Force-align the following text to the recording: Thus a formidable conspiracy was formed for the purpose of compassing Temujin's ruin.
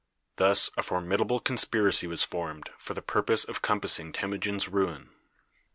Thus 0.37 0.71
a 0.75 0.81
formidable 0.81 1.39
conspiracy 1.39 2.07
was 2.07 2.23
formed 2.23 2.71
for 2.79 2.95
the 2.95 3.03
purpose 3.03 3.43
of 3.43 3.61
compassing 3.61 4.11
Temujin's 4.11 4.67
ruin. 4.67 5.11